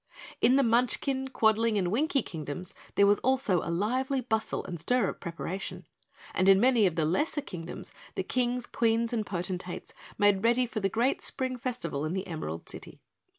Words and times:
In 0.41 0.55
the 0.55 0.63
Munchkin, 0.63 1.27
Quadling, 1.27 1.77
and 1.77 1.89
Winkie 1.89 2.23
Kingdoms 2.23 2.73
there 2.95 3.05
was 3.05 3.19
also 3.19 3.61
a 3.61 3.69
lively 3.69 4.19
bustle 4.19 4.65
and 4.65 4.79
stir 4.79 5.07
of 5.09 5.19
preparation, 5.19 5.85
and 6.33 6.49
in 6.49 6.59
many 6.59 6.87
of 6.87 6.95
the 6.95 7.05
lesser 7.05 7.39
Kingdoms 7.41 7.91
the 8.15 8.23
Kings, 8.23 8.65
Queens, 8.65 9.13
and 9.13 9.27
Potentates 9.27 9.93
made 10.17 10.43
ready 10.43 10.65
for 10.65 10.79
the 10.79 10.89
great 10.89 11.21
spring 11.21 11.55
festival 11.55 12.03
in 12.03 12.13
the 12.13 12.25
Emerald 12.25 12.67
City. 12.67 12.99